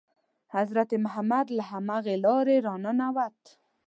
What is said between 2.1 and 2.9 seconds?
لارې را